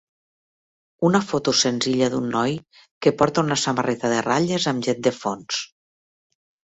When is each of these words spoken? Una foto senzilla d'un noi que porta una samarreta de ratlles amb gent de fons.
Una 1.09 1.19
foto 1.31 1.53
senzilla 1.59 2.07
d'un 2.13 2.25
noi 2.35 2.57
que 3.07 3.13
porta 3.19 3.43
una 3.49 3.59
samarreta 3.65 4.11
de 4.15 4.25
ratlles 4.29 4.67
amb 4.73 4.89
gent 4.89 5.05
de 5.09 5.15
fons. 5.19 5.61